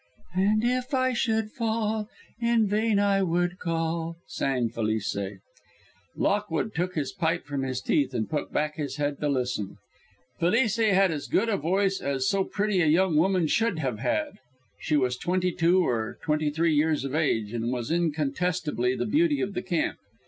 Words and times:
"And 0.33 0.63
if 0.63 0.95
I 0.95 1.13
should 1.13 1.51
fall, 1.51 2.09
In 2.39 2.65
vain 2.65 2.97
I 2.97 3.21
would 3.21 3.59
call," 3.59 4.17
sang 4.25 4.69
Felice. 4.69 5.15
Lockwood 6.15 6.73
took 6.73 6.95
his 6.95 7.11
pipe 7.11 7.45
from 7.45 7.61
his 7.61 7.81
teeth 7.81 8.11
and 8.15 8.27
put 8.27 8.51
back 8.51 8.77
his 8.77 8.95
head 8.95 9.19
to 9.19 9.29
listen. 9.29 9.77
Felice 10.39 10.77
had 10.77 11.11
as 11.11 11.27
good 11.27 11.49
a 11.49 11.55
voice 11.57 12.01
as 12.01 12.27
so 12.27 12.43
pretty 12.43 12.81
a 12.81 12.87
young 12.87 13.15
woman 13.15 13.45
should 13.45 13.77
have 13.77 13.99
had. 13.99 14.39
She 14.79 14.97
was 14.97 15.17
twenty 15.17 15.51
two 15.51 15.85
or 15.87 16.17
twenty 16.23 16.49
three 16.49 16.73
years 16.73 17.05
of 17.05 17.13
age, 17.13 17.53
and 17.53 17.71
was 17.71 17.91
incontestably 17.91 18.95
the 18.95 19.05
beauty 19.05 19.39
of 19.39 19.53
the 19.53 19.61
camp. 19.61 19.99